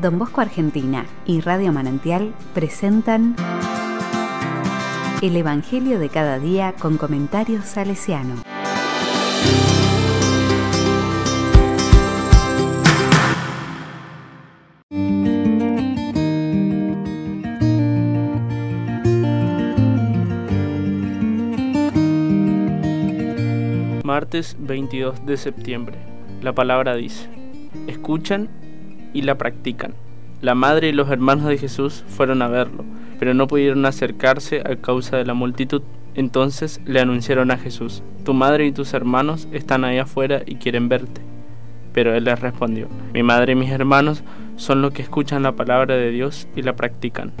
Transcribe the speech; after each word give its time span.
Don 0.00 0.16
Bosco 0.16 0.40
Argentina 0.40 1.06
y 1.26 1.40
Radio 1.40 1.72
Manantial 1.72 2.32
presentan 2.54 3.34
El 5.22 5.36
Evangelio 5.36 5.98
de 5.98 6.08
cada 6.08 6.38
día 6.38 6.74
con 6.78 6.98
comentarios 6.98 7.64
salesiano. 7.64 8.36
Martes 24.04 24.56
22 24.60 25.26
de 25.26 25.36
septiembre. 25.36 25.98
La 26.40 26.54
palabra 26.54 26.94
dice, 26.94 27.28
escuchan 27.88 28.48
y 29.12 29.22
la 29.22 29.38
practican. 29.38 29.94
La 30.40 30.54
madre 30.54 30.88
y 30.88 30.92
los 30.92 31.10
hermanos 31.10 31.46
de 31.46 31.58
Jesús 31.58 32.04
fueron 32.06 32.42
a 32.42 32.48
verlo, 32.48 32.84
pero 33.18 33.34
no 33.34 33.48
pudieron 33.48 33.84
acercarse 33.86 34.60
a 34.60 34.76
causa 34.76 35.16
de 35.16 35.24
la 35.24 35.34
multitud. 35.34 35.82
Entonces 36.14 36.80
le 36.84 37.00
anunciaron 37.00 37.50
a 37.50 37.58
Jesús, 37.58 38.02
Tu 38.24 38.34
madre 38.34 38.66
y 38.66 38.72
tus 38.72 38.94
hermanos 38.94 39.48
están 39.52 39.84
ahí 39.84 39.98
afuera 39.98 40.42
y 40.46 40.56
quieren 40.56 40.88
verte. 40.88 41.20
Pero 41.92 42.14
él 42.14 42.24
les 42.24 42.38
respondió, 42.38 42.88
Mi 43.12 43.22
madre 43.22 43.52
y 43.52 43.56
mis 43.56 43.70
hermanos 43.70 44.22
son 44.56 44.82
los 44.82 44.92
que 44.92 45.02
escuchan 45.02 45.42
la 45.42 45.52
palabra 45.52 45.96
de 45.96 46.10
Dios 46.10 46.48
y 46.54 46.62
la 46.62 46.76
practican. 46.76 47.32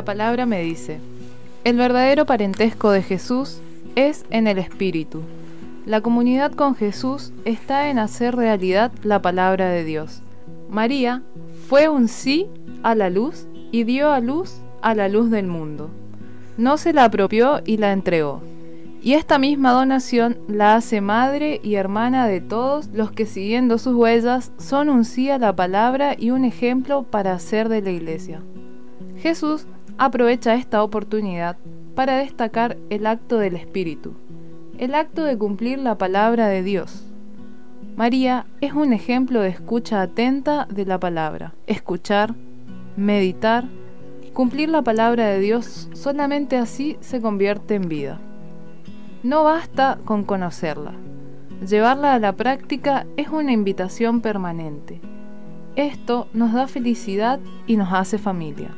La 0.00 0.04
palabra 0.06 0.46
me 0.46 0.62
dice, 0.62 0.98
el 1.62 1.76
verdadero 1.76 2.24
parentesco 2.24 2.90
de 2.90 3.02
Jesús 3.02 3.60
es 3.96 4.24
en 4.30 4.46
el 4.46 4.56
Espíritu. 4.56 5.20
La 5.84 6.00
comunidad 6.00 6.52
con 6.52 6.74
Jesús 6.74 7.34
está 7.44 7.90
en 7.90 7.98
hacer 7.98 8.34
realidad 8.34 8.92
la 9.02 9.20
palabra 9.20 9.68
de 9.68 9.84
Dios. 9.84 10.22
María 10.70 11.22
fue 11.68 11.90
un 11.90 12.08
sí 12.08 12.46
a 12.82 12.94
la 12.94 13.10
luz 13.10 13.46
y 13.72 13.84
dio 13.84 14.10
a 14.10 14.20
luz 14.20 14.62
a 14.80 14.94
la 14.94 15.10
luz 15.10 15.30
del 15.30 15.46
mundo. 15.46 15.90
No 16.56 16.78
se 16.78 16.94
la 16.94 17.04
apropió 17.04 17.60
y 17.66 17.76
la 17.76 17.92
entregó. 17.92 18.40
Y 19.02 19.12
esta 19.12 19.38
misma 19.38 19.72
donación 19.72 20.38
la 20.48 20.76
hace 20.76 21.02
madre 21.02 21.60
y 21.62 21.74
hermana 21.74 22.26
de 22.26 22.40
todos 22.40 22.88
los 22.94 23.12
que 23.12 23.26
siguiendo 23.26 23.76
sus 23.76 23.94
huellas 23.94 24.50
son 24.56 24.88
un 24.88 25.04
sí 25.04 25.28
a 25.28 25.36
la 25.36 25.54
palabra 25.54 26.16
y 26.18 26.30
un 26.30 26.46
ejemplo 26.46 27.02
para 27.02 27.34
hacer 27.34 27.68
de 27.68 27.82
la 27.82 27.90
iglesia. 27.90 28.40
Jesús 29.18 29.66
aprovecha 30.00 30.54
esta 30.54 30.82
oportunidad 30.82 31.58
para 31.94 32.16
destacar 32.16 32.78
el 32.88 33.06
acto 33.06 33.36
del 33.36 33.54
Espíritu, 33.54 34.14
el 34.78 34.94
acto 34.94 35.24
de 35.24 35.36
cumplir 35.36 35.78
la 35.78 35.98
palabra 35.98 36.48
de 36.48 36.62
Dios. 36.62 37.04
María 37.98 38.46
es 38.62 38.72
un 38.72 38.94
ejemplo 38.94 39.42
de 39.42 39.50
escucha 39.50 40.00
atenta 40.00 40.66
de 40.70 40.86
la 40.86 40.98
palabra. 40.98 41.52
Escuchar, 41.66 42.34
meditar, 42.96 43.66
cumplir 44.32 44.70
la 44.70 44.80
palabra 44.80 45.26
de 45.26 45.38
Dios, 45.38 45.90
solamente 45.92 46.56
así 46.56 46.96
se 47.00 47.20
convierte 47.20 47.74
en 47.74 47.86
vida. 47.86 48.18
No 49.22 49.44
basta 49.44 49.98
con 50.06 50.24
conocerla. 50.24 50.94
Llevarla 51.68 52.14
a 52.14 52.18
la 52.18 52.32
práctica 52.32 53.06
es 53.18 53.28
una 53.28 53.52
invitación 53.52 54.22
permanente. 54.22 54.98
Esto 55.76 56.26
nos 56.32 56.54
da 56.54 56.68
felicidad 56.68 57.38
y 57.66 57.76
nos 57.76 57.92
hace 57.92 58.16
familia. 58.16 58.70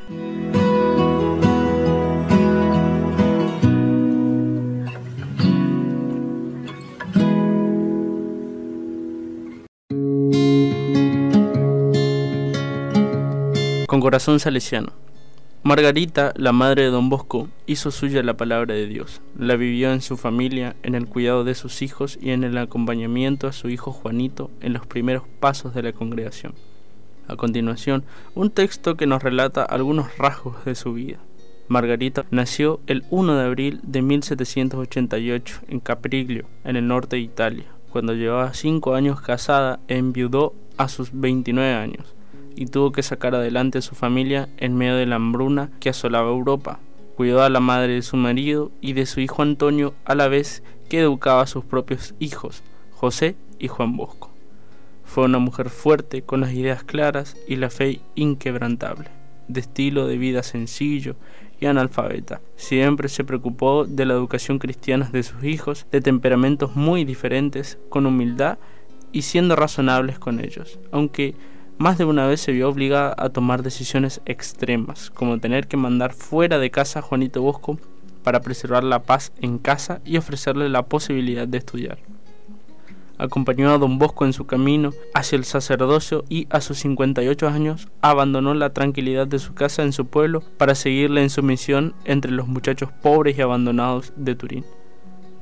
Corazón 14.03 14.41
salesiano. 14.41 14.93
Margarita, 15.63 16.33
la 16.35 16.51
madre 16.51 16.83
de 16.83 16.91
don 16.91 17.09
Bosco, 17.09 17.49
hizo 17.67 17.93
suya 17.93 18.25
la 18.25 18.37
palabra 18.37 18.75
de 18.75 18.89
Dios. 18.89 19.23
La 19.39 19.55
vivió 19.55 19.93
en 19.93 20.01
su 20.01 20.17
familia, 20.17 20.75
en 20.83 20.97
el 20.97 21.07
cuidado 21.07 21.45
de 21.45 21.55
sus 21.55 21.83
hijos 21.83 22.19
y 22.21 22.31
en 22.31 22.43
el 22.43 22.59
acompañamiento 22.59 23.47
a 23.47 23.53
su 23.53 23.69
hijo 23.69 23.93
Juanito 23.93 24.51
en 24.61 24.73
los 24.73 24.89
primeros 24.89 25.23
pasos 25.39 25.73
de 25.73 25.85
la 25.85 25.93
congregación. 25.93 26.55
A 27.29 27.37
continuación, 27.37 28.03
un 28.35 28.51
texto 28.51 28.97
que 28.97 29.07
nos 29.07 29.23
relata 29.23 29.63
algunos 29.63 30.19
rasgos 30.19 30.65
de 30.65 30.75
su 30.75 30.95
vida. 30.95 31.19
Margarita 31.69 32.27
nació 32.33 32.81
el 32.89 33.05
1 33.11 33.37
de 33.37 33.45
abril 33.45 33.81
de 33.85 34.03
1788 34.03 35.61
en 35.69 35.79
Capriglio, 35.79 36.47
en 36.65 36.75
el 36.75 36.89
norte 36.89 37.15
de 37.15 37.23
Italia. 37.23 37.67
Cuando 37.93 38.15
llevaba 38.15 38.53
cinco 38.53 38.97
años 38.97 39.21
casada, 39.21 39.79
enviudó 39.87 40.55
a 40.77 40.89
sus 40.89 41.11
29 41.13 41.73
años 41.73 42.17
y 42.57 42.67
tuvo 42.67 42.93
que 42.93 43.03
sacar 43.03 43.35
adelante 43.35 43.79
a 43.79 43.83
su 43.83 43.95
familia 43.95 44.49
en 44.57 44.77
medio 44.77 44.97
de 44.97 45.07
la 45.07 45.17
hambruna 45.17 45.71
que 45.81 45.91
asolaba 45.91 46.31
Europa. 46.31 46.81
Cuidó 47.17 47.43
a 47.43 47.51
la 47.51 47.61
madre 47.61 47.95
de 47.95 48.03
su 48.03 48.17
marido 48.17 48.73
y 48.81 48.95
de 48.95 49.07
su 49.07 49.21
hijo 49.21 49.43
Antonio 49.43 49.95
a 50.05 50.15
la 50.15 50.29
vez 50.29 50.63
que 50.89 51.01
educaba 51.01 51.43
a 51.43 51.47
sus 51.47 51.65
propios 51.65 52.15
hijos, 52.19 52.63
José 52.91 53.37
y 53.59 53.69
Juan 53.69 53.97
Bosco. 53.97 54.31
Fue 55.05 55.25
una 55.25 55.39
mujer 55.39 55.69
fuerte, 55.69 56.23
con 56.23 56.41
las 56.41 56.53
ideas 56.53 56.85
claras 56.85 57.37
y 57.47 57.57
la 57.57 57.69
fe 57.69 58.01
inquebrantable, 58.15 59.11
de 59.49 59.61
estilo 59.61 60.07
de 60.07 60.17
vida 60.17 60.43
sencillo 60.43 61.17
y 61.61 61.67
analfabeta. 61.67 62.41
Siempre 62.57 63.09
se 63.09 63.25
preocupó 63.25 63.85
de 63.85 64.07
la 64.07 64.15
educación 64.15 64.59
cristiana 64.59 65.11
de 65.13 65.23
sus 65.23 65.45
hijos, 65.45 65.87
de 65.93 66.01
temperamentos 66.01 66.77
muy 66.77 67.05
diferentes, 67.05 67.79
con 67.89 68.07
humildad 68.07 68.59
y 69.13 69.23
siendo 69.23 69.55
razonables 69.55 70.19
con 70.19 70.41
ellos, 70.41 70.81
aunque 70.91 71.35
más 71.83 71.99
de 71.99 72.05
una 72.05 72.29
vez 72.29 72.41
se 72.41 72.53
vio 72.53 72.69
obligada 72.69 73.13
a 73.19 73.31
tomar 73.31 73.65
decisiones 73.65 74.21
extremas, 74.25 75.11
como 75.11 75.41
tener 75.41 75.67
que 75.67 75.77
mandar 75.77 76.13
fuera 76.13 76.61
de 76.61 76.71
casa 76.71 77.01
a 77.01 77.03
Juanito 77.03 77.43
Bosco 77.43 77.77
para 78.23 78.41
preservar 78.41 78.85
la 78.85 79.03
paz 79.03 79.33
en 79.41 79.59
casa 79.59 80.01
y 80.05 80.17
ofrecerle 80.17 80.69
la 80.69 80.85
posibilidad 80.85 81.49
de 81.49 81.59
estudiar. 81.59 81.99
Acompañó 83.19 83.73
a 83.73 83.79
don 83.79 83.99
Bosco 83.99 84.25
en 84.25 84.33
su 84.33 84.47
camino 84.47 84.93
hacia 85.13 85.35
el 85.35 85.45
sacerdocio 85.45 86.25
y 86.29 86.47
a 86.51 86.61
sus 86.61 86.79
58 86.79 87.49
años 87.49 87.89
abandonó 88.01 88.55
la 88.55 88.73
tranquilidad 88.73 89.27
de 89.27 89.41
su 89.41 89.53
casa 89.53 89.83
en 89.83 89.93
su 89.93 90.07
pueblo 90.07 90.41
para 90.59 90.77
seguirle 90.77 91.21
en 91.21 91.31
su 91.31 91.43
misión 91.43 91.95
entre 92.05 92.31
los 92.31 92.47
muchachos 92.47 92.91
pobres 93.03 93.37
y 93.37 93.43
abandonados 93.43 94.13
de 94.15 94.37
Turín. 94.37 94.65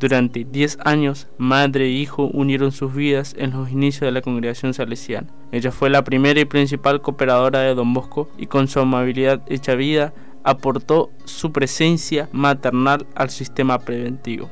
Durante 0.01 0.47
diez 0.51 0.79
años, 0.83 1.29
madre 1.37 1.85
e 1.85 1.91
hijo 1.91 2.31
unieron 2.33 2.73
sus 2.73 2.95
vidas 2.95 3.35
en 3.37 3.51
los 3.51 3.71
inicios 3.71 4.01
de 4.01 4.13
la 4.13 4.23
congregación 4.23 4.73
salesiana. 4.73 5.29
Ella 5.53 5.73
fue 5.73 5.91
la 5.91 6.05
primera 6.05 6.41
y 6.41 6.47
principal 6.47 7.03
cooperadora 7.03 7.61
de 7.61 7.75
Don 7.75 7.93
Bosco 7.93 8.31
y 8.39 8.47
con 8.47 8.67
su 8.67 8.81
amabilidad 8.81 9.43
hecha 9.47 9.75
vida 9.75 10.15
aportó 10.43 11.11
su 11.27 11.53
presencia 11.53 12.31
maternal 12.33 13.07
al 13.15 13.29
sistema 13.29 13.79
preventivo. 13.79 14.49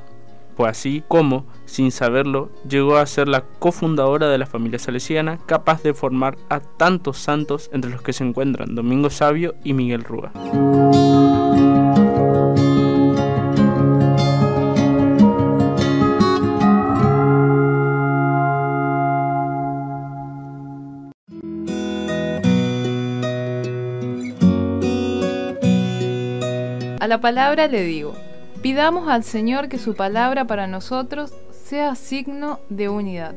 Fue 0.54 0.69
así 0.69 1.03
como, 1.09 1.47
sin 1.65 1.92
saberlo, 1.92 2.50
llegó 2.69 2.98
a 2.98 3.06
ser 3.06 3.26
la 3.26 3.41
cofundadora 3.41 4.28
de 4.28 4.36
la 4.36 4.44
familia 4.44 4.78
salesiana, 4.78 5.38
capaz 5.47 5.82
de 5.82 5.94
formar 5.94 6.36
a 6.50 6.60
tantos 6.60 7.16
santos 7.16 7.70
entre 7.72 7.91
los 7.91 8.03
que 8.03 8.12
se 8.12 8.25
encuentran 8.25 8.75
Domingo 8.75 9.09
Sabio 9.09 9.54
y 9.65 9.72
Miguel 9.72 10.04
Rúa. 10.04 10.30
La 27.09 27.22
palabra 27.22 27.69
le 27.69 27.84
digo, 27.84 28.15
pidamos 28.63 29.09
al 29.09 29.25
Señor 29.25 29.69
que 29.71 29.78
su 29.78 29.95
palabra 29.95 30.45
para 30.45 30.66
nosotros 30.66 31.33
sea 31.51 31.95
signo 31.95 32.60
de 32.69 32.91
unidad, 32.91 33.34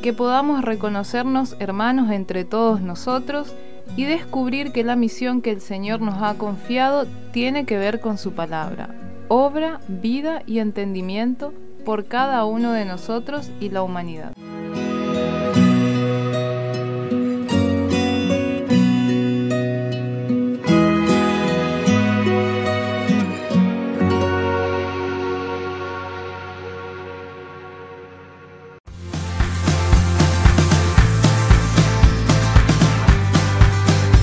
que 0.00 0.12
podamos 0.12 0.62
reconocernos 0.62 1.56
hermanos 1.58 2.12
entre 2.12 2.44
todos 2.44 2.80
nosotros 2.80 3.52
y 3.96 4.04
descubrir 4.04 4.70
que 4.70 4.84
la 4.84 4.94
misión 4.94 5.42
que 5.42 5.50
el 5.50 5.60
Señor 5.60 6.00
nos 6.00 6.22
ha 6.22 6.34
confiado 6.38 7.06
tiene 7.32 7.64
que 7.64 7.78
ver 7.78 8.00
con 8.00 8.16
su 8.16 8.32
palabra, 8.32 8.94
obra, 9.26 9.80
vida 9.88 10.42
y 10.46 10.60
entendimiento 10.60 11.52
por 11.84 12.06
cada 12.06 12.44
uno 12.44 12.72
de 12.72 12.84
nosotros 12.84 13.50
y 13.58 13.70
la 13.70 13.82
humanidad. 13.82 14.32